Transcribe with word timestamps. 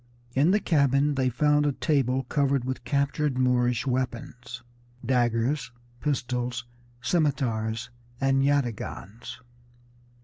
In 0.33 0.49
the 0.49 0.59
cabin 0.59 1.13
they 1.13 1.29
found 1.29 1.63
a 1.67 1.73
table 1.73 2.23
covered 2.23 2.65
with 2.65 2.83
captured 2.83 3.37
Moorish 3.37 3.85
weapons, 3.85 4.63
daggers, 5.05 5.71
pistols, 5.99 6.65
scimitars, 7.03 7.91
and 8.19 8.41
yataghans. 8.43 9.41